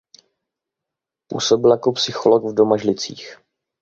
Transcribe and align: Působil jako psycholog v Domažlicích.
Působil 1.27 1.71
jako 1.71 1.91
psycholog 1.91 2.43
v 2.51 2.55
Domažlicích. 2.55 3.37